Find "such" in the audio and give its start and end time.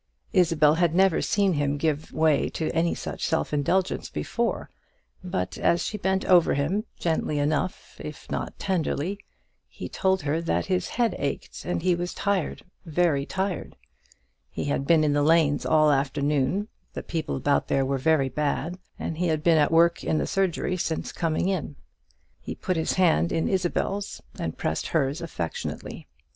2.95-3.23